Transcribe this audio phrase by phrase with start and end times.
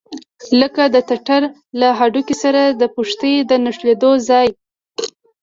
[0.59, 1.41] لکه د ټټر
[1.79, 4.49] له هډوکي سره د پښتۍ د نښلېدلو ځای.